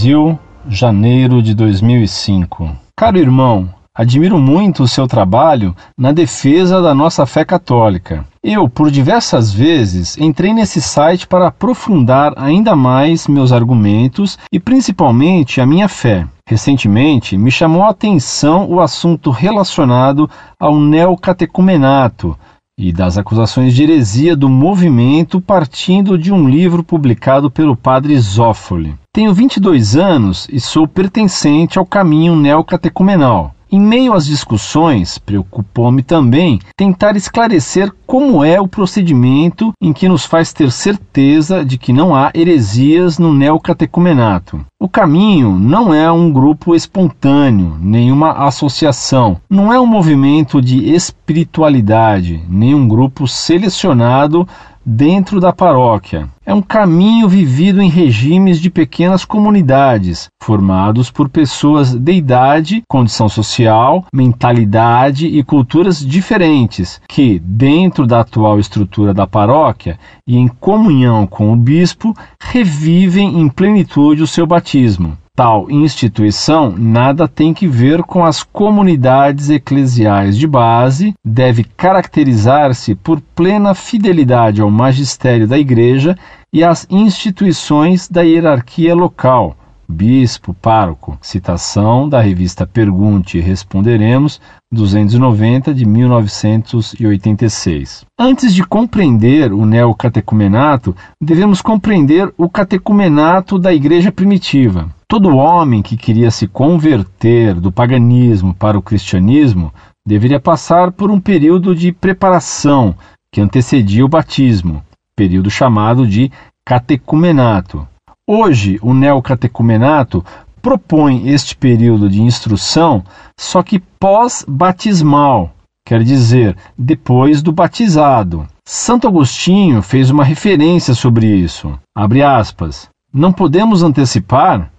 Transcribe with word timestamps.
Brasil, 0.00 0.38
janeiro 0.66 1.42
de 1.42 1.52
2005. 1.52 2.70
Caro 2.96 3.18
irmão, 3.18 3.68
admiro 3.94 4.38
muito 4.38 4.82
o 4.82 4.88
seu 4.88 5.06
trabalho 5.06 5.76
na 5.94 6.10
defesa 6.10 6.80
da 6.80 6.94
nossa 6.94 7.26
fé 7.26 7.44
católica. 7.44 8.24
Eu, 8.42 8.66
por 8.66 8.90
diversas 8.90 9.52
vezes, 9.52 10.16
entrei 10.16 10.54
nesse 10.54 10.80
site 10.80 11.26
para 11.26 11.48
aprofundar 11.48 12.32
ainda 12.34 12.74
mais 12.74 13.28
meus 13.28 13.52
argumentos 13.52 14.38
e 14.50 14.58
principalmente 14.58 15.60
a 15.60 15.66
minha 15.66 15.86
fé. 15.86 16.26
Recentemente, 16.48 17.36
me 17.36 17.50
chamou 17.50 17.82
a 17.82 17.90
atenção 17.90 18.70
o 18.70 18.80
assunto 18.80 19.30
relacionado 19.30 20.30
ao 20.58 20.80
neocatecumenato 20.80 22.34
e 22.80 22.92
das 22.92 23.18
acusações 23.18 23.74
de 23.74 23.82
heresia 23.82 24.34
do 24.34 24.48
movimento 24.48 25.38
partindo 25.38 26.16
de 26.16 26.32
um 26.32 26.48
livro 26.48 26.82
publicado 26.82 27.50
pelo 27.50 27.76
padre 27.76 28.18
Zófoli. 28.18 28.94
Tenho 29.12 29.34
22 29.34 29.96
anos 29.96 30.48
e 30.50 30.58
sou 30.58 30.88
pertencente 30.88 31.78
ao 31.78 31.84
caminho 31.84 32.34
neocatecumenal. 32.34 33.54
Em 33.72 33.80
meio 33.80 34.14
às 34.14 34.26
discussões, 34.26 35.16
preocupou-me 35.16 36.02
também 36.02 36.58
tentar 36.76 37.14
esclarecer 37.16 37.92
como 38.04 38.42
é 38.42 38.60
o 38.60 38.66
procedimento 38.66 39.72
em 39.80 39.92
que 39.92 40.08
nos 40.08 40.24
faz 40.24 40.52
ter 40.52 40.72
certeza 40.72 41.64
de 41.64 41.78
que 41.78 41.92
não 41.92 42.12
há 42.12 42.32
heresias 42.34 43.16
no 43.16 43.32
neocatecumenato. 43.32 44.60
O 44.80 44.88
caminho 44.88 45.52
não 45.52 45.94
é 45.94 46.10
um 46.10 46.32
grupo 46.32 46.74
espontâneo, 46.74 47.76
nenhuma 47.80 48.32
associação, 48.44 49.36
não 49.48 49.72
é 49.72 49.78
um 49.78 49.86
movimento 49.86 50.60
de 50.60 50.92
espiritualidade, 50.92 52.42
nem 52.48 52.74
um 52.74 52.88
grupo 52.88 53.28
selecionado 53.28 54.48
dentro 54.92 55.40
da 55.40 55.52
paróquia. 55.52 56.28
É 56.44 56.52
um 56.52 56.60
caminho 56.60 57.28
vivido 57.28 57.80
em 57.80 57.88
regimes 57.88 58.60
de 58.60 58.68
pequenas 58.68 59.24
comunidades, 59.24 60.28
formados 60.42 61.12
por 61.12 61.28
pessoas 61.28 61.94
de 61.94 62.12
idade, 62.12 62.82
condição 62.88 63.28
social, 63.28 64.04
mentalidade 64.12 65.28
e 65.28 65.44
culturas 65.44 66.04
diferentes, 66.04 67.00
que, 67.08 67.38
dentro 67.38 68.04
da 68.04 68.18
atual 68.18 68.58
estrutura 68.58 69.14
da 69.14 69.28
paróquia 69.28 69.96
e 70.26 70.36
em 70.36 70.48
comunhão 70.48 71.24
com 71.24 71.52
o 71.52 71.56
bispo, 71.56 72.12
revivem 72.42 73.40
em 73.40 73.48
plenitude 73.48 74.24
o 74.24 74.26
seu 74.26 74.44
batismo. 74.44 75.16
Tal 75.42 75.70
instituição 75.70 76.74
nada 76.76 77.26
tem 77.26 77.54
que 77.54 77.66
ver 77.66 78.02
com 78.02 78.22
as 78.22 78.42
comunidades 78.42 79.48
eclesiais 79.48 80.36
de 80.36 80.46
base, 80.46 81.14
deve 81.24 81.64
caracterizar-se 81.64 82.94
por 82.94 83.22
plena 83.34 83.72
fidelidade 83.72 84.60
ao 84.60 84.70
magistério 84.70 85.48
da 85.48 85.58
Igreja 85.58 86.14
e 86.52 86.62
às 86.62 86.86
instituições 86.90 88.06
da 88.06 88.20
hierarquia 88.20 88.94
local, 88.94 89.56
bispo, 89.88 90.52
pároco. 90.52 91.16
Citação 91.22 92.06
da 92.06 92.20
revista 92.20 92.66
Pergunte 92.66 93.38
e 93.38 93.40
Responderemos, 93.40 94.42
290 94.70 95.72
de 95.72 95.86
1986. 95.86 98.04
Antes 98.18 98.54
de 98.54 98.62
compreender 98.62 99.54
o 99.54 99.64
neocatecumenato, 99.64 100.94
devemos 101.18 101.62
compreender 101.62 102.30
o 102.36 102.46
catecumenato 102.46 103.58
da 103.58 103.72
igreja 103.72 104.12
primitiva. 104.12 104.99
Todo 105.10 105.36
homem 105.36 105.82
que 105.82 105.96
queria 105.96 106.30
se 106.30 106.46
converter 106.46 107.54
do 107.54 107.72
paganismo 107.72 108.54
para 108.54 108.78
o 108.78 108.82
cristianismo 108.82 109.74
deveria 110.06 110.38
passar 110.38 110.92
por 110.92 111.10
um 111.10 111.18
período 111.18 111.74
de 111.74 111.90
preparação 111.90 112.94
que 113.32 113.40
antecedia 113.40 114.04
o 114.04 114.08
batismo, 114.08 114.84
período 115.16 115.50
chamado 115.50 116.06
de 116.06 116.30
catecumenato. 116.64 117.84
Hoje, 118.24 118.78
o 118.80 118.94
neocatecumenato 118.94 120.24
propõe 120.62 121.28
este 121.28 121.56
período 121.56 122.08
de 122.08 122.22
instrução, 122.22 123.02
só 123.36 123.64
que 123.64 123.80
pós-batismal, 123.98 125.52
quer 125.84 126.04
dizer, 126.04 126.56
depois 126.78 127.42
do 127.42 127.50
batizado. 127.50 128.46
Santo 128.64 129.08
Agostinho 129.08 129.82
fez 129.82 130.08
uma 130.08 130.22
referência 130.22 130.94
sobre 130.94 131.26
isso. 131.26 131.76
Aspas. 131.96 132.88
Não 133.12 133.32
podemos 133.32 133.82
antecipar 133.82 134.70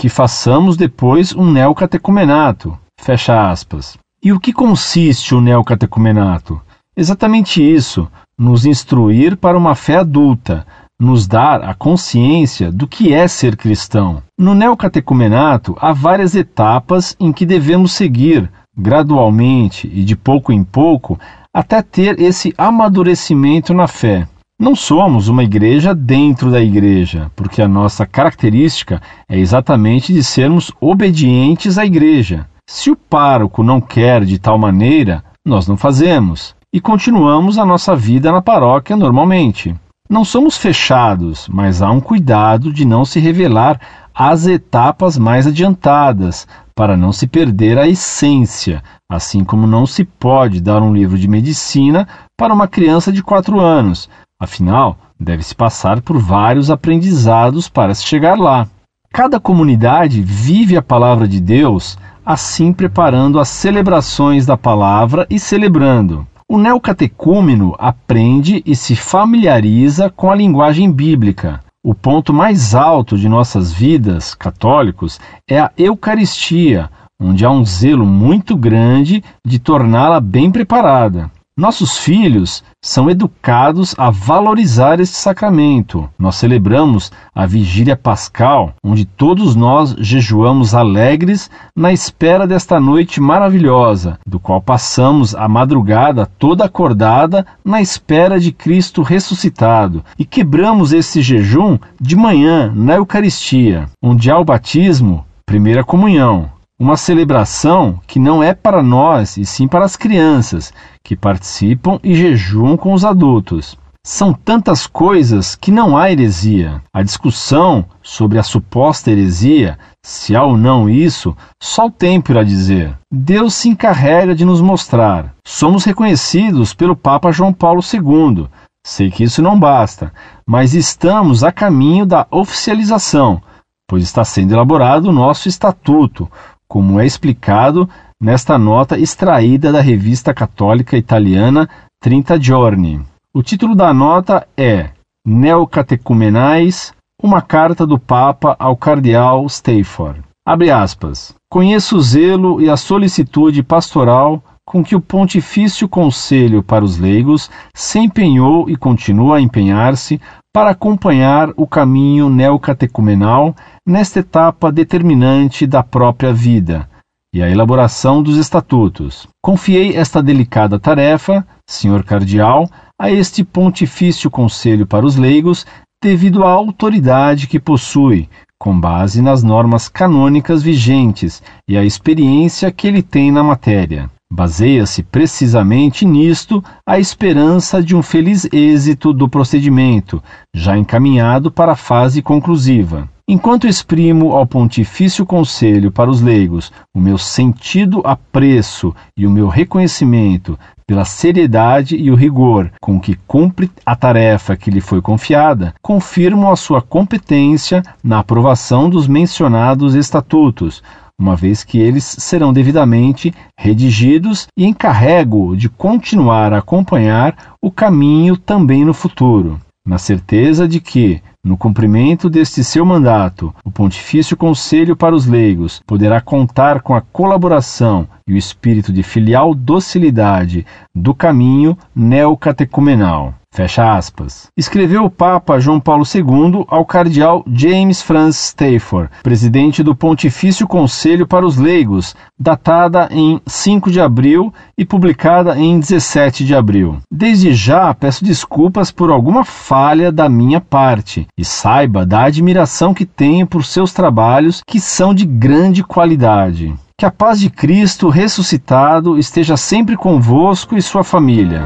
que 0.00 0.08
façamos 0.08 0.78
depois 0.78 1.36
um 1.36 1.52
neocatecumenato. 1.52 2.74
Fecha 2.98 3.50
aspas. 3.50 3.98
E 4.24 4.32
o 4.32 4.40
que 4.40 4.50
consiste 4.50 5.34
o 5.34 5.42
neocatecumenato? 5.42 6.58
Exatamente 6.96 7.62
isso, 7.62 8.08
nos 8.38 8.64
instruir 8.64 9.36
para 9.36 9.58
uma 9.58 9.74
fé 9.74 9.96
adulta, 9.96 10.66
nos 10.98 11.26
dar 11.26 11.62
a 11.62 11.74
consciência 11.74 12.72
do 12.72 12.88
que 12.88 13.12
é 13.12 13.28
ser 13.28 13.56
cristão. 13.58 14.22
No 14.38 14.54
neocatecumenato, 14.54 15.76
há 15.78 15.92
várias 15.92 16.34
etapas 16.34 17.14
em 17.20 17.30
que 17.30 17.44
devemos 17.44 17.92
seguir, 17.92 18.50
gradualmente 18.74 19.86
e 19.86 20.02
de 20.02 20.16
pouco 20.16 20.50
em 20.50 20.64
pouco, 20.64 21.20
até 21.52 21.82
ter 21.82 22.18
esse 22.18 22.54
amadurecimento 22.56 23.74
na 23.74 23.86
fé. 23.86 24.26
Não 24.60 24.76
somos 24.76 25.28
uma 25.28 25.42
igreja 25.42 25.94
dentro 25.94 26.50
da 26.50 26.60
igreja, 26.60 27.30
porque 27.34 27.62
a 27.62 27.66
nossa 27.66 28.04
característica 28.04 29.00
é 29.26 29.38
exatamente 29.38 30.12
de 30.12 30.22
sermos 30.22 30.70
obedientes 30.78 31.78
à 31.78 31.86
igreja. 31.86 32.46
Se 32.68 32.90
o 32.90 32.94
pároco 32.94 33.62
não 33.62 33.80
quer 33.80 34.22
de 34.22 34.38
tal 34.38 34.58
maneira, 34.58 35.24
nós 35.42 35.66
não 35.66 35.78
fazemos 35.78 36.54
e 36.70 36.78
continuamos 36.78 37.56
a 37.56 37.64
nossa 37.64 37.96
vida 37.96 38.30
na 38.30 38.42
paróquia 38.42 38.98
normalmente. 38.98 39.74
Não 40.10 40.26
somos 40.26 40.58
fechados, 40.58 41.48
mas 41.48 41.80
há 41.80 41.90
um 41.90 42.00
cuidado 42.00 42.70
de 42.70 42.84
não 42.84 43.02
se 43.02 43.18
revelar 43.18 43.80
as 44.14 44.46
etapas 44.46 45.16
mais 45.16 45.46
adiantadas, 45.46 46.46
para 46.74 46.98
não 46.98 47.12
se 47.12 47.26
perder 47.26 47.78
a 47.78 47.88
essência, 47.88 48.82
assim 49.10 49.42
como 49.42 49.66
não 49.66 49.86
se 49.86 50.04
pode 50.04 50.60
dar 50.60 50.82
um 50.82 50.92
livro 50.92 51.18
de 51.18 51.28
medicina 51.28 52.06
para 52.36 52.52
uma 52.52 52.68
criança 52.68 53.10
de 53.10 53.22
4 53.22 53.58
anos. 53.58 54.06
Afinal, 54.40 54.96
deve-se 55.18 55.54
passar 55.54 56.00
por 56.00 56.18
vários 56.18 56.70
aprendizados 56.70 57.68
para 57.68 57.94
se 57.94 58.04
chegar 58.04 58.38
lá. 58.38 58.66
Cada 59.12 59.38
comunidade 59.38 60.22
vive 60.22 60.78
a 60.78 60.82
palavra 60.82 61.28
de 61.28 61.38
Deus, 61.38 61.98
assim 62.24 62.72
preparando 62.72 63.38
as 63.38 63.50
celebrações 63.50 64.46
da 64.46 64.56
palavra 64.56 65.26
e 65.28 65.38
celebrando. 65.38 66.26
O 66.48 66.56
neocatecúmeno 66.56 67.76
aprende 67.78 68.62
e 68.64 68.74
se 68.74 68.96
familiariza 68.96 70.08
com 70.08 70.30
a 70.30 70.34
linguagem 70.34 70.90
bíblica. 70.90 71.60
O 71.84 71.94
ponto 71.94 72.32
mais 72.32 72.74
alto 72.74 73.18
de 73.18 73.28
nossas 73.28 73.72
vidas, 73.72 74.34
católicos, 74.34 75.20
é 75.48 75.60
a 75.60 75.70
Eucaristia, 75.76 76.90
onde 77.20 77.44
há 77.44 77.50
um 77.50 77.64
zelo 77.64 78.06
muito 78.06 78.56
grande 78.56 79.22
de 79.44 79.58
torná-la 79.58 80.18
bem 80.18 80.50
preparada. 80.50 81.30
Nossos 81.60 81.98
filhos 81.98 82.64
são 82.80 83.10
educados 83.10 83.94
a 83.98 84.08
valorizar 84.08 84.98
este 84.98 85.14
sacramento. 85.14 86.08
Nós 86.18 86.36
celebramos 86.36 87.12
a 87.34 87.44
Vigília 87.44 87.94
Pascal, 87.94 88.72
onde 88.82 89.04
todos 89.04 89.54
nós 89.54 89.94
jejuamos 89.98 90.74
alegres 90.74 91.50
na 91.76 91.92
espera 91.92 92.46
desta 92.46 92.80
noite 92.80 93.20
maravilhosa, 93.20 94.18
do 94.26 94.40
qual 94.40 94.62
passamos 94.62 95.34
a 95.34 95.46
madrugada 95.46 96.24
toda 96.24 96.64
acordada 96.64 97.44
na 97.62 97.82
espera 97.82 98.40
de 98.40 98.52
Cristo 98.52 99.02
ressuscitado. 99.02 100.02
E 100.18 100.24
quebramos 100.24 100.94
esse 100.94 101.20
jejum 101.20 101.78
de 102.00 102.16
manhã 102.16 102.72
na 102.74 102.94
Eucaristia, 102.94 103.86
onde 104.02 104.30
há 104.30 104.38
o 104.38 104.46
batismo, 104.46 105.26
primeira 105.44 105.84
comunhão, 105.84 106.48
uma 106.80 106.96
celebração 106.96 108.00
que 108.06 108.18
não 108.18 108.42
é 108.42 108.54
para 108.54 108.82
nós, 108.82 109.36
e 109.36 109.44
sim 109.44 109.68
para 109.68 109.84
as 109.84 109.96
crianças, 109.96 110.72
que 111.04 111.14
participam 111.14 112.00
e 112.02 112.14
jejuam 112.14 112.74
com 112.74 112.94
os 112.94 113.04
adultos. 113.04 113.76
São 114.02 114.32
tantas 114.32 114.86
coisas 114.86 115.54
que 115.54 115.70
não 115.70 115.94
há 115.94 116.10
heresia. 116.10 116.80
A 116.90 117.02
discussão 117.02 117.84
sobre 118.02 118.38
a 118.38 118.42
suposta 118.42 119.10
heresia, 119.10 119.78
se 120.02 120.34
há 120.34 120.42
ou 120.42 120.56
não 120.56 120.88
isso, 120.88 121.36
só 121.62 121.84
o 121.84 121.90
tempo 121.90 122.32
irá 122.32 122.42
dizer. 122.42 122.96
Deus 123.12 123.52
se 123.52 123.68
encarrega 123.68 124.34
de 124.34 124.46
nos 124.46 124.62
mostrar. 124.62 125.34
Somos 125.46 125.84
reconhecidos 125.84 126.72
pelo 126.72 126.96
Papa 126.96 127.30
João 127.30 127.52
Paulo 127.52 127.82
II. 127.82 128.48
Sei 128.86 129.10
que 129.10 129.24
isso 129.24 129.42
não 129.42 129.60
basta, 129.60 130.10
mas 130.46 130.72
estamos 130.72 131.44
a 131.44 131.52
caminho 131.52 132.06
da 132.06 132.26
oficialização, 132.30 133.42
pois 133.86 134.02
está 134.02 134.24
sendo 134.24 134.54
elaborado 134.54 135.10
o 135.10 135.12
nosso 135.12 135.46
estatuto, 135.46 136.26
como 136.70 137.00
é 137.00 137.04
explicado 137.04 137.90
nesta 138.22 138.56
nota 138.56 138.96
extraída 138.96 139.72
da 139.72 139.80
revista 139.80 140.32
católica 140.32 140.96
italiana 140.96 141.68
Trinta 142.00 142.40
Giorni. 142.40 143.04
O 143.34 143.42
título 143.42 143.74
da 143.74 143.92
nota 143.92 144.46
é 144.56 144.90
Neocatecumenais, 145.26 146.94
uma 147.20 147.42
carta 147.42 147.84
do 147.84 147.98
Papa 147.98 148.54
ao 148.56 148.76
cardeal 148.76 149.44
Stafford. 149.46 150.22
Abre 150.46 150.70
aspas. 150.70 151.34
Conheço 151.50 151.96
o 151.96 152.00
zelo 152.00 152.60
e 152.60 152.70
a 152.70 152.76
solicitude 152.76 153.64
pastoral 153.64 154.40
com 154.70 154.84
que 154.84 154.94
o 154.94 155.00
Pontifício 155.00 155.88
Conselho 155.88 156.62
para 156.62 156.84
os 156.84 156.96
Leigos 156.96 157.50
se 157.74 157.98
empenhou 157.98 158.70
e 158.70 158.76
continua 158.76 159.38
a 159.38 159.40
empenhar-se 159.40 160.20
para 160.54 160.70
acompanhar 160.70 161.50
o 161.56 161.66
caminho 161.66 162.30
neocatecumenal 162.30 163.52
nesta 163.84 164.20
etapa 164.20 164.70
determinante 164.70 165.66
da 165.66 165.82
própria 165.82 166.32
vida 166.32 166.88
e 167.34 167.42
a 167.42 167.50
elaboração 167.50 168.22
dos 168.22 168.36
estatutos. 168.36 169.26
Confiei 169.42 169.96
esta 169.96 170.22
delicada 170.22 170.78
tarefa, 170.78 171.44
senhor 171.68 172.04
cardeal, 172.04 172.70
a 172.96 173.10
este 173.10 173.42
Pontifício 173.42 174.30
Conselho 174.30 174.86
para 174.86 175.04
os 175.04 175.16
Leigos, 175.16 175.66
devido 176.00 176.44
à 176.44 176.48
autoridade 176.52 177.48
que 177.48 177.58
possui, 177.58 178.28
com 178.56 178.78
base 178.78 179.20
nas 179.20 179.42
normas 179.42 179.88
canônicas 179.88 180.62
vigentes 180.62 181.42
e 181.66 181.76
a 181.76 181.84
experiência 181.84 182.70
que 182.70 182.86
ele 182.86 183.02
tem 183.02 183.32
na 183.32 183.42
matéria. 183.42 184.08
Baseia-se 184.32 185.02
precisamente 185.02 186.06
nisto 186.06 186.62
a 186.86 187.00
esperança 187.00 187.82
de 187.82 187.96
um 187.96 188.02
feliz 188.02 188.48
êxito 188.52 189.12
do 189.12 189.28
procedimento, 189.28 190.22
já 190.54 190.78
encaminhado 190.78 191.50
para 191.50 191.72
a 191.72 191.76
fase 191.76 192.22
conclusiva. 192.22 193.08
Enquanto 193.26 193.66
exprimo 193.66 194.32
ao 194.32 194.46
Pontifício 194.46 195.26
Conselho 195.26 195.90
para 195.90 196.10
os 196.10 196.20
leigos 196.20 196.72
o 196.94 197.00
meu 197.00 197.18
sentido 197.18 198.02
apreço 198.04 198.94
e 199.16 199.26
o 199.26 199.30
meu 199.30 199.48
reconhecimento 199.48 200.58
pela 200.86 201.04
seriedade 201.04 201.96
e 201.96 202.10
o 202.10 202.16
rigor 202.16 202.72
com 202.80 203.00
que 203.00 203.16
cumpre 203.26 203.70
a 203.86 203.94
tarefa 203.94 204.56
que 204.56 204.70
lhe 204.70 204.80
foi 204.80 205.00
confiada, 205.00 205.72
confirmo 205.80 206.50
a 206.50 206.56
sua 206.56 206.82
competência 206.82 207.82
na 208.02 208.18
aprovação 208.18 208.90
dos 208.90 209.06
mencionados 209.06 209.94
estatutos, 209.94 210.82
uma 211.20 211.36
vez 211.36 211.62
que 211.62 211.78
eles 211.78 212.16
serão 212.18 212.50
devidamente 212.50 213.32
redigidos 213.56 214.48
e 214.56 214.64
encarrego 214.64 215.54
de 215.54 215.68
continuar 215.68 216.54
a 216.54 216.58
acompanhar 216.58 217.54
o 217.62 217.70
caminho 217.70 218.38
também 218.38 218.86
no 218.86 218.94
futuro, 218.94 219.60
na 219.86 219.98
certeza 219.98 220.66
de 220.66 220.80
que, 220.80 221.20
no 221.42 221.56
cumprimento 221.56 222.28
deste 222.28 222.62
seu 222.62 222.84
mandato, 222.84 223.54
o 223.64 223.70
Pontifício 223.70 224.36
Conselho 224.36 224.94
para 224.94 225.14
os 225.14 225.26
Leigos 225.26 225.80
poderá 225.86 226.20
contar 226.20 226.82
com 226.82 226.94
a 226.94 227.00
colaboração 227.00 228.06
e 228.26 228.34
o 228.34 228.36
espírito 228.36 228.92
de 228.92 229.02
filial 229.02 229.54
docilidade 229.54 230.66
do 230.94 231.14
caminho 231.14 231.76
neocatecumenal. 231.96 233.34
Fecha 233.52 233.96
aspas. 233.96 234.46
Escreveu 234.56 235.04
o 235.04 235.10
Papa 235.10 235.58
João 235.58 235.80
Paulo 235.80 236.04
II 236.04 236.64
ao 236.68 236.86
cardeal 236.86 237.44
James 237.52 238.00
Francis 238.00 238.44
Stafford, 238.44 239.10
presidente 239.24 239.82
do 239.82 239.92
Pontifício 239.92 240.68
Conselho 240.68 241.26
para 241.26 241.44
os 241.44 241.56
Leigos, 241.56 242.14
datada 242.38 243.08
em 243.10 243.40
5 243.44 243.90
de 243.90 244.00
abril 244.00 244.54
e 244.78 244.84
publicada 244.84 245.58
em 245.58 245.80
17 245.80 246.44
de 246.44 246.54
abril. 246.54 246.98
Desde 247.12 247.52
já 247.52 247.92
peço 247.92 248.24
desculpas 248.24 248.92
por 248.92 249.10
alguma 249.10 249.44
falha 249.44 250.12
da 250.12 250.28
minha 250.28 250.60
parte 250.60 251.26
e 251.40 251.44
saiba 251.44 252.04
da 252.04 252.24
admiração 252.24 252.92
que 252.92 253.06
tenho 253.06 253.46
por 253.46 253.64
seus 253.64 253.94
trabalhos, 253.94 254.62
que 254.66 254.78
são 254.78 255.14
de 255.14 255.24
grande 255.24 255.82
qualidade. 255.82 256.74
Que 256.98 257.06
a 257.06 257.10
paz 257.10 257.40
de 257.40 257.48
Cristo 257.48 258.10
ressuscitado 258.10 259.18
esteja 259.18 259.56
sempre 259.56 259.96
convosco 259.96 260.76
e 260.76 260.82
sua 260.82 261.02
família. 261.02 261.62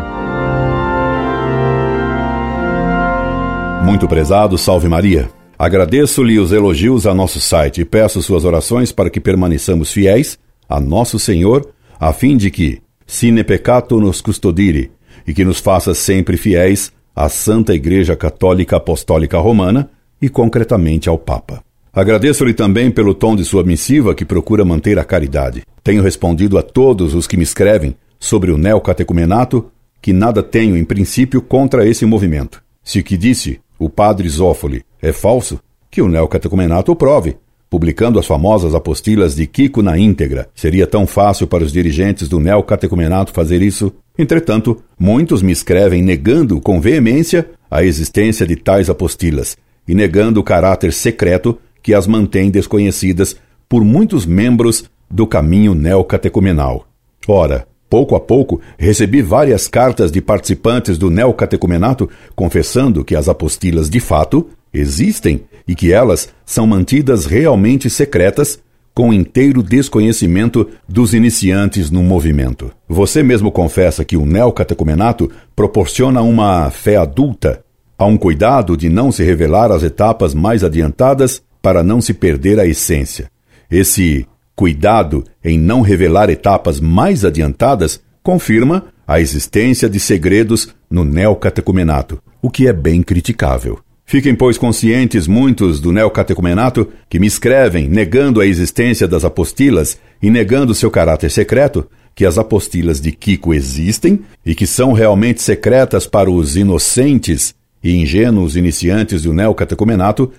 Muito 3.83 4.07
prezado, 4.07 4.57
salve 4.57 4.89
Maria. 4.89 5.29
Agradeço-lhe 5.59 6.39
os 6.39 6.53
elogios 6.53 7.05
a 7.05 7.13
nosso 7.13 7.41
site 7.41 7.81
e 7.81 7.85
peço 7.85 8.23
suas 8.23 8.45
orações 8.45 8.93
para 8.93 9.11
que 9.11 9.21
permaneçamos 9.21 9.93
fiéis 9.93 10.39
a 10.69 10.79
nosso 10.79 11.19
Senhor, 11.19 11.69
a 11.99 12.13
fim 12.13 12.37
de 12.37 12.49
que, 12.49 12.81
sine 13.05 13.43
peccato 13.43 14.01
nos 14.01 14.21
custodire, 14.21 14.93
e 15.27 15.35
que 15.35 15.45
nos 15.45 15.59
faça 15.59 15.95
sempre 15.95 16.37
fiéis 16.37 16.93
à 17.15 17.29
Santa 17.29 17.75
Igreja 17.75 18.17
Católica 18.17 18.77
Apostólica 18.77 19.39
Romana 19.39 19.91
e 20.21 20.29
concretamente 20.29 21.09
ao 21.09 21.19
Papa. 21.19 21.63
Agradeço-lhe 21.93 22.53
também 22.53 22.91
pelo 22.91 23.15
tom 23.15 23.37
de 23.37 23.45
sua 23.45 23.63
missiva 23.63 24.15
que 24.15 24.25
procura 24.25 24.65
manter 24.65 24.99
a 24.99 25.05
caridade. 25.05 25.63
Tenho 25.83 26.03
respondido 26.03 26.59
a 26.59 26.63
todos 26.63 27.15
os 27.15 27.27
que 27.27 27.37
me 27.37 27.45
escrevem 27.45 27.95
sobre 28.19 28.51
o 28.51 28.59
neocatecumenato 28.59 29.71
que 30.03 30.13
nada 30.13 30.43
tenho 30.43 30.77
em 30.77 30.85
princípio 30.85 31.41
contra 31.41 31.87
esse 31.89 32.05
movimento. 32.05 32.63
Se 32.83 32.99
o 32.99 33.05
que 33.05 33.17
disse 33.17 33.61
o 33.79 33.89
padre 33.89 34.29
Zófoli 34.29 34.85
é 35.01 35.13
falso, 35.13 35.61
que 35.91 36.03
o 36.03 36.09
neocatecumenato 36.09 36.91
o 36.91 36.97
prove, 36.97 37.37
publicando 37.75 38.21
as 38.21 38.27
famosas 38.27 38.73
apostilas 38.73 39.35
de 39.35 39.49
Kiko 39.49 39.83
na 39.83 39.99
íntegra. 39.99 40.49
Seria 40.55 40.87
tão 40.87 41.09
fácil 41.09 41.45
para 41.45 41.65
os 41.65 41.73
dirigentes 41.73 42.29
do 42.29 42.39
neocatecumenato 42.39 43.33
fazer 43.33 43.61
isso? 43.63 43.93
Entretanto, 44.17 44.81
muitos 44.97 45.43
me 45.43 45.51
escrevem 45.51 46.01
negando 46.01 46.61
com 46.61 46.81
veemência 46.81 47.51
a 47.69 47.83
existência 47.83 48.47
de 48.47 48.55
tais 48.55 48.89
apostilas 48.89 49.57
e 49.89 49.93
negando 49.93 50.39
o 50.39 50.45
caráter 50.45 50.93
secreto 50.93 51.59
que 51.83 51.93
as 51.93 52.07
mantém 52.07 52.49
desconhecidas 52.49 53.35
por 53.69 53.83
muitos 53.85 54.25
membros 54.25 54.85
do 55.11 55.27
caminho 55.27 55.75
neocatecumenal. 55.75 56.87
Ora, 57.27 57.67
Pouco 57.87 58.17
a 58.17 58.21
pouco, 58.21 58.61
recebi 58.77 59.23
várias 59.23 59.69
cartas 59.69 60.11
de 60.11 60.21
participantes 60.21 60.99
do 60.99 61.11
neocatecumenato 61.11 62.11
confessando 62.35 63.05
que 63.05 63.15
as 63.15 63.29
apostilas 63.29 63.89
de 63.89 64.01
fato 64.01 64.49
existem 64.75 65.45
e 65.67 65.75
que 65.75 65.93
elas 65.93 66.29
são 66.45 66.67
mantidas 66.67 67.25
realmente 67.25 67.89
secretas 67.89 68.59
com 68.95 69.13
inteiro 69.13 69.63
desconhecimento 69.63 70.69
dos 70.89 71.15
iniciantes 71.15 71.91
no 71.91 72.03
movimento. 72.03 72.71
Você 72.89 73.23
mesmo 73.23 73.51
confessa 73.51 74.05
que 74.05 74.17
o 74.17 74.27
neocatecumenato 74.27 75.31
proporciona 75.57 76.23
uma 76.23 76.71
fé 76.71 76.97
adulta, 76.97 77.65
há 77.99 78.05
um 78.05 78.17
cuidado 78.17 78.77
de 78.77 78.89
não 78.89 79.11
se 79.11 79.25
revelar 79.25 79.73
as 79.73 79.83
etapas 79.83 80.33
mais 80.35 80.63
adiantadas 80.63 81.43
para 81.61 81.83
não 81.83 82.01
se 82.01 82.15
perder 82.15 82.61
a 82.61 82.67
essência. 82.67 83.31
Esse 83.71 84.27
cuidado 84.55 85.25
em 85.43 85.59
não 85.59 85.81
revelar 85.81 86.31
etapas 86.31 86.79
mais 86.79 87.25
adiantadas 87.25 88.01
confirma 88.23 88.85
a 89.07 89.21
existência 89.21 89.89
de 89.89 89.99
segredos 89.99 90.69
no 90.89 91.05
neocatecumenato, 91.05 92.23
o 92.41 92.49
que 92.49 92.69
é 92.69 92.73
bem 92.73 93.03
criticável. 93.03 93.81
Fiquem, 94.07 94.35
pois, 94.35 94.59
conscientes 94.59 95.27
muitos 95.27 95.81
do 95.81 95.91
neocatecumenato 95.91 96.89
que 97.09 97.19
me 97.19 97.27
escrevem 97.27 97.89
negando 97.89 98.41
a 98.41 98.47
existência 98.47 99.09
das 99.09 99.25
apostilas 99.25 99.99
e 100.23 100.31
negando 100.31 100.75
seu 100.75 100.91
caráter 100.91 101.31
secreto, 101.31 101.89
que 102.15 102.25
as 102.25 102.39
apostilas 102.39 103.01
de 103.01 103.11
Kiko 103.11 103.53
existem 103.55 104.21
e 104.45 104.55
que 104.55 104.67
são 104.67 104.93
realmente 104.93 105.43
secretas 105.43 106.07
para 106.07 106.31
os 106.31 106.55
inocentes 106.57 107.55
e 107.83 107.97
ingênuos 107.97 108.57
iniciantes 108.57 109.23
do 109.23 109.33
neocatecumenato 109.33 110.31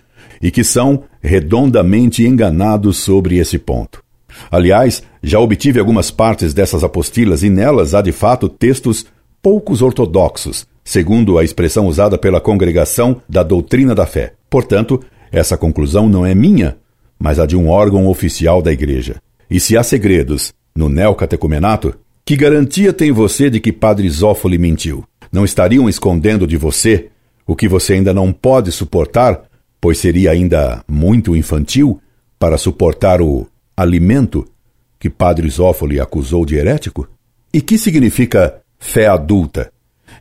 e 0.42 0.52
que 0.52 0.64
são 0.64 1.04
redondamente 1.22 2.24
enganados 2.24 2.98
sobre 2.98 3.38
esse 3.38 3.58
ponto. 3.58 4.04
Aliás, 4.52 5.04
já 5.24 5.40
obtive 5.40 5.80
algumas 5.80 6.12
partes 6.12 6.54
dessas 6.54 6.84
apostilas 6.84 7.44
e 7.44 7.50
nelas 7.50 7.94
há 7.94 8.02
de 8.02 8.12
fato 8.12 8.48
textos 8.48 9.06
poucos 9.42 9.82
ortodoxos, 9.82 10.68
segundo 10.86 11.40
a 11.40 11.44
expressão 11.44 11.88
usada 11.88 12.16
pela 12.16 12.40
congregação 12.40 13.20
da 13.28 13.42
doutrina 13.42 13.96
da 13.96 14.06
fé. 14.06 14.34
Portanto, 14.50 15.04
essa 15.32 15.58
conclusão 15.58 16.08
não 16.08 16.24
é 16.24 16.36
minha, 16.36 16.78
mas 17.20 17.40
a 17.40 17.46
de 17.48 17.58
um 17.58 17.68
órgão 17.68 18.08
oficial 18.08 18.62
da 18.62 18.72
Igreja. 18.72 19.16
E 19.50 19.60
se 19.60 19.76
há 19.76 19.84
segredos 19.84 20.54
no 20.76 20.88
neocatecumenato, 20.88 21.96
que 22.24 22.36
garantia 22.36 22.94
tem 22.94 23.12
você 23.12 23.50
de 23.50 23.60
que 23.60 23.74
Padre 23.74 24.08
Zófoli 24.10 24.58
mentiu? 24.58 25.04
Não 25.32 25.44
estariam 25.44 25.90
escondendo 25.90 26.48
de 26.48 26.56
você 26.56 27.10
o 27.46 27.56
que 27.56 27.68
você 27.68 27.94
ainda 27.94 28.14
não 28.14 28.32
pode 28.32 28.72
suportar, 28.72 29.44
pois 29.82 29.98
seria 29.98 30.32
ainda 30.32 30.84
muito 30.88 31.36
infantil 31.36 32.00
para 32.40 32.58
suportar 32.58 33.22
o 33.22 33.48
alimento 33.76 34.48
que 35.00 35.10
Padre 35.10 35.50
Zófoli 35.50 36.00
acusou 36.00 36.46
de 36.46 36.56
herético? 36.56 37.08
E 37.54 37.62
que 37.62 37.78
significa 37.78 38.62
fé 38.80 39.08
adulta? 39.08 39.72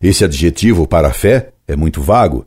Esse 0.05 0.23
adjetivo 0.23 0.87
para 0.87 1.15
fé 1.15 1.49
é 1.67 1.75
muito 1.75 2.03
vago 2.03 2.45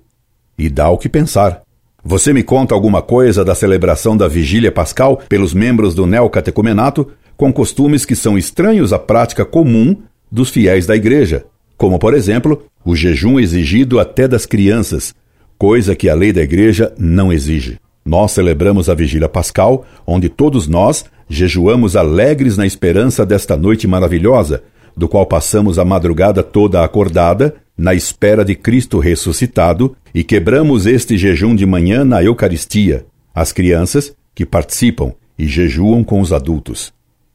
e 0.56 0.70
dá 0.70 0.92
o 0.92 0.98
que 1.00 1.10
pensar. 1.10 1.64
Você 2.04 2.32
me 2.32 2.44
conta 2.44 2.76
alguma 2.76 3.02
coisa 3.02 3.44
da 3.44 3.56
celebração 3.56 4.16
da 4.16 4.28
vigília 4.28 4.72
pascal 4.72 5.24
pelos 5.28 5.56
membros 5.56 5.96
do 5.96 6.06
neocatecumenato 6.06 7.12
com 7.36 7.52
costumes 7.52 8.06
que 8.06 8.16
são 8.16 8.38
estranhos 8.38 8.94
à 8.94 9.00
prática 9.00 9.44
comum 9.44 9.98
dos 10.32 10.52
fiéis 10.52 10.86
da 10.86 10.96
igreja, 10.96 11.48
como, 11.76 11.98
por 11.98 12.14
exemplo, 12.14 12.62
o 12.86 12.96
jejum 12.96 13.40
exigido 13.40 14.00
até 14.00 14.28
das 14.28 14.46
crianças, 14.46 15.16
coisa 15.58 15.96
que 15.96 16.08
a 16.08 16.14
lei 16.14 16.32
da 16.32 16.44
igreja 16.44 16.94
não 16.96 17.34
exige. 17.34 17.80
Nós 18.06 18.34
celebramos 18.34 18.88
a 18.88 18.94
vigília 18.94 19.28
pascal, 19.28 19.84
onde 20.06 20.30
todos 20.30 20.68
nós 20.68 21.06
jejuamos 21.28 21.96
alegres 21.96 22.56
na 22.56 22.68
esperança 22.68 23.26
desta 23.26 23.58
noite 23.58 23.88
maravilhosa, 23.88 24.62
do 24.98 25.08
qual 25.08 25.26
passamos 25.28 25.78
a 25.78 25.86
madrugada 25.86 26.42
toda 26.42 26.84
acordada, 26.84 27.56
na 27.78 27.94
espera 27.94 28.44
de 28.44 28.56
Cristo 28.56 28.98
ressuscitado, 28.98 29.96
e 30.14 30.24
quebramos 30.24 30.88
este 30.88 31.16
jejum 31.16 31.56
de 31.56 31.66
manhã 31.66 32.04
na 32.04 32.24
Eucaristia, 32.24 33.06
as 33.34 33.54
crianças 33.54 34.12
que 34.34 34.46
participam 34.46 35.14
e 35.38 35.48
jejuam 35.48 36.04
com 36.04 36.20
os 36.20 36.34
adultos. 36.34 36.92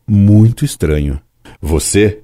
Muito 0.06 0.64
estranho. 0.64 1.20
Você, 1.60 2.18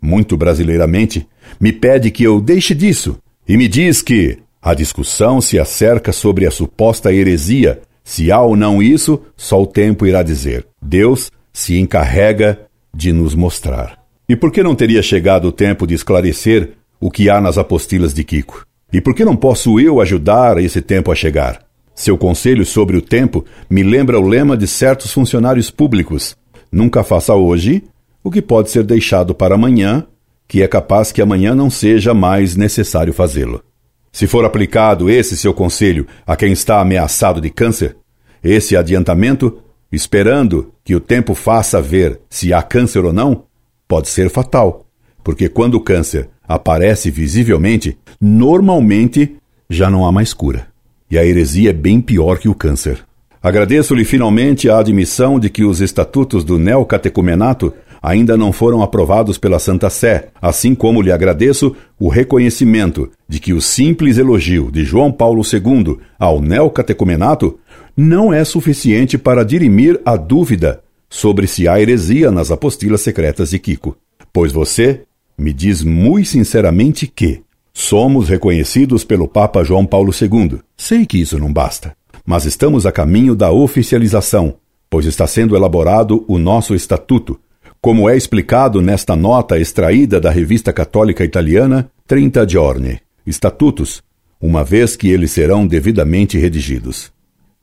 muito 0.00 0.36
brasileiramente, 0.36 1.26
me 1.58 1.72
pede 1.72 2.10
que 2.10 2.22
eu 2.24 2.40
deixe 2.40 2.74
disso 2.74 3.16
e 3.48 3.56
me 3.56 3.66
diz 3.66 4.02
que 4.02 4.38
A 4.64 4.74
discussão 4.74 5.40
se 5.40 5.58
acerca 5.58 6.12
sobre 6.12 6.46
a 6.46 6.50
suposta 6.52 7.12
heresia. 7.12 7.80
Se 8.04 8.30
há 8.30 8.40
ou 8.40 8.54
não 8.54 8.80
isso, 8.80 9.20
só 9.36 9.60
o 9.60 9.66
tempo 9.66 10.06
irá 10.06 10.22
dizer. 10.22 10.64
Deus 10.80 11.32
se 11.52 11.80
encarrega 11.80 12.60
de 12.94 13.12
nos 13.12 13.34
mostrar. 13.34 14.01
E 14.32 14.36
por 14.36 14.50
que 14.50 14.62
não 14.62 14.74
teria 14.74 15.02
chegado 15.02 15.48
o 15.48 15.52
tempo 15.52 15.86
de 15.86 15.92
esclarecer 15.92 16.70
o 16.98 17.10
que 17.10 17.28
há 17.28 17.38
nas 17.38 17.58
apostilas 17.58 18.14
de 18.14 18.24
Kiko? 18.24 18.66
E 18.90 18.98
por 18.98 19.14
que 19.14 19.26
não 19.26 19.36
posso 19.36 19.78
eu 19.78 20.00
ajudar 20.00 20.56
esse 20.56 20.80
tempo 20.80 21.12
a 21.12 21.14
chegar? 21.14 21.62
Seu 21.94 22.16
conselho 22.16 22.64
sobre 22.64 22.96
o 22.96 23.02
tempo 23.02 23.44
me 23.68 23.82
lembra 23.82 24.18
o 24.18 24.26
lema 24.26 24.56
de 24.56 24.66
certos 24.66 25.12
funcionários 25.12 25.70
públicos: 25.70 26.34
nunca 26.72 27.04
faça 27.04 27.34
hoje 27.34 27.84
o 28.24 28.30
que 28.30 28.40
pode 28.40 28.70
ser 28.70 28.84
deixado 28.84 29.34
para 29.34 29.54
amanhã, 29.54 30.06
que 30.48 30.62
é 30.62 30.66
capaz 30.66 31.12
que 31.12 31.20
amanhã 31.20 31.54
não 31.54 31.68
seja 31.68 32.14
mais 32.14 32.56
necessário 32.56 33.12
fazê-lo. 33.12 33.62
Se 34.10 34.26
for 34.26 34.46
aplicado 34.46 35.10
esse 35.10 35.36
seu 35.36 35.52
conselho 35.52 36.06
a 36.26 36.36
quem 36.36 36.52
está 36.52 36.80
ameaçado 36.80 37.38
de 37.38 37.50
câncer, 37.50 37.98
esse 38.42 38.78
adiantamento, 38.78 39.58
esperando 39.92 40.72
que 40.82 40.94
o 40.94 41.00
tempo 41.00 41.34
faça 41.34 41.82
ver 41.82 42.18
se 42.30 42.50
há 42.54 42.62
câncer 42.62 43.04
ou 43.04 43.12
não, 43.12 43.44
pode 43.92 44.08
ser 44.08 44.30
fatal, 44.30 44.86
porque 45.22 45.50
quando 45.50 45.74
o 45.74 45.80
câncer 45.80 46.30
aparece 46.48 47.10
visivelmente, 47.10 47.98
normalmente 48.18 49.36
já 49.68 49.90
não 49.90 50.06
há 50.06 50.10
mais 50.10 50.32
cura. 50.32 50.66
E 51.10 51.18
a 51.18 51.26
heresia 51.26 51.68
é 51.68 51.72
bem 51.74 52.00
pior 52.00 52.38
que 52.38 52.48
o 52.48 52.54
câncer. 52.54 53.04
Agradeço-lhe 53.42 54.02
finalmente 54.06 54.70
a 54.70 54.78
admissão 54.78 55.38
de 55.38 55.50
que 55.50 55.62
os 55.62 55.82
estatutos 55.82 56.42
do 56.42 56.58
neocatecumenato 56.58 57.74
ainda 58.02 58.34
não 58.34 58.50
foram 58.50 58.82
aprovados 58.82 59.36
pela 59.36 59.58
Santa 59.58 59.90
Sé, 59.90 60.28
assim 60.40 60.74
como 60.74 61.02
lhe 61.02 61.12
agradeço 61.12 61.76
o 62.00 62.08
reconhecimento 62.08 63.10
de 63.28 63.38
que 63.38 63.52
o 63.52 63.60
simples 63.60 64.16
elogio 64.16 64.72
de 64.72 64.84
João 64.84 65.12
Paulo 65.12 65.42
II 65.44 65.98
ao 66.18 66.40
neocatecumenato 66.40 67.58
não 67.94 68.32
é 68.32 68.42
suficiente 68.42 69.18
para 69.18 69.44
dirimir 69.44 70.00
a 70.02 70.16
dúvida 70.16 70.80
sobre 71.12 71.46
se 71.46 71.68
há 71.68 71.78
heresia 71.78 72.30
nas 72.30 72.50
apostilas 72.50 73.02
secretas 73.02 73.50
de 73.50 73.58
Kiko. 73.58 73.94
Pois 74.32 74.50
você 74.50 75.02
me 75.36 75.52
diz 75.52 75.82
muito 75.82 76.30
sinceramente 76.30 77.06
que 77.06 77.42
somos 77.70 78.30
reconhecidos 78.30 79.04
pelo 79.04 79.28
Papa 79.28 79.62
João 79.62 79.84
Paulo 79.84 80.10
II. 80.18 80.60
Sei 80.74 81.04
que 81.04 81.20
isso 81.20 81.38
não 81.38 81.52
basta, 81.52 81.94
mas 82.24 82.46
estamos 82.46 82.86
a 82.86 82.92
caminho 82.92 83.34
da 83.34 83.52
oficialização, 83.52 84.54
pois 84.88 85.04
está 85.04 85.26
sendo 85.26 85.54
elaborado 85.54 86.24
o 86.26 86.38
nosso 86.38 86.74
estatuto, 86.74 87.38
como 87.78 88.08
é 88.08 88.16
explicado 88.16 88.80
nesta 88.80 89.14
nota 89.14 89.60
extraída 89.60 90.18
da 90.18 90.30
revista 90.30 90.72
católica 90.72 91.22
italiana 91.22 91.90
30 92.06 92.48
Giorni, 92.48 93.00
Estatutos, 93.26 94.02
uma 94.40 94.64
vez 94.64 94.96
que 94.96 95.10
eles 95.10 95.30
serão 95.30 95.66
devidamente 95.66 96.38
redigidos. 96.38 97.12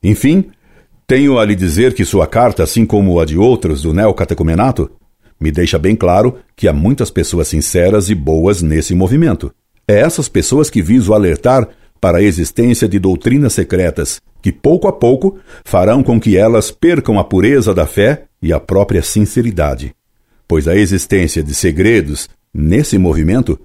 Enfim, 0.02 0.44
tenho 1.10 1.38
a 1.38 1.44
lhe 1.44 1.56
dizer 1.56 1.94
que 1.94 2.04
sua 2.04 2.26
carta, 2.26 2.62
assim 2.62 2.86
como 2.86 3.18
a 3.18 3.24
de 3.24 3.36
outros 3.36 3.82
do 3.82 3.92
neocatecumenato, 3.92 4.90
me 5.40 5.50
deixa 5.50 5.78
bem 5.78 5.96
claro 5.96 6.36
que 6.54 6.68
há 6.68 6.72
muitas 6.72 7.10
pessoas 7.10 7.48
sinceras 7.48 8.08
e 8.08 8.14
boas 8.14 8.62
nesse 8.62 8.94
movimento. 8.94 9.52
É 9.88 9.98
essas 9.98 10.28
pessoas 10.28 10.70
que 10.70 10.80
viso 10.80 11.12
alertar 11.12 11.68
para 12.00 12.18
a 12.18 12.22
existência 12.22 12.88
de 12.88 12.98
doutrinas 12.98 13.52
secretas 13.52 14.20
que, 14.40 14.52
pouco 14.52 14.86
a 14.86 14.92
pouco, 14.92 15.38
farão 15.64 16.02
com 16.02 16.20
que 16.20 16.36
elas 16.36 16.70
percam 16.70 17.18
a 17.18 17.24
pureza 17.24 17.74
da 17.74 17.86
fé 17.86 18.26
e 18.40 18.52
a 18.52 18.60
própria 18.60 19.02
sinceridade 19.02 19.94
pois 20.50 20.66
a 20.66 20.74
existência 20.74 21.44
de 21.44 21.54
segredos 21.54 22.28
nesse 22.52 22.98
movimento 22.98 23.56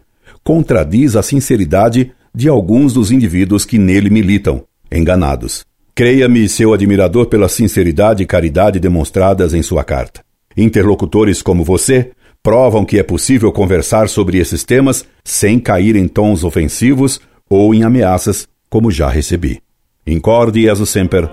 contradiz 0.44 1.16
a 1.16 1.24
sinceridade 1.24 2.12
de 2.32 2.48
alguns 2.48 2.94
dos 2.94 3.10
indivíduos 3.10 3.66
que 3.66 3.80
nele 3.80 4.12
militam, 4.12 4.64
enganados. 4.92 5.66
Creia-me, 5.96 6.50
seu 6.50 6.74
admirador, 6.74 7.28
pela 7.28 7.48
sinceridade 7.48 8.22
e 8.22 8.26
caridade 8.26 8.82
demonstradas 8.82 9.54
em 9.54 9.62
sua 9.62 9.82
carta. 9.82 10.22
Interlocutores 10.58 11.42
como 11.42 11.64
você 11.64 12.12
provam 12.44 12.84
que 12.84 13.00
é 13.00 13.04
possível 13.04 13.50
conversar 13.50 14.10
sobre 14.10 14.38
esses 14.38 14.66
temas 14.66 15.06
sem 15.24 15.58
cair 15.58 15.96
em 15.96 16.06
tons 16.06 16.44
ofensivos 16.44 17.22
ou 17.50 17.74
em 17.74 17.84
ameaças, 17.84 18.46
como 18.70 18.92
já 18.92 19.08
recebi. 19.08 19.62
Incorde 20.06 20.68
e 20.68 20.86
sempre, 20.86 21.30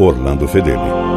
Orlando 0.00 0.48
Fedeli. 0.48 1.11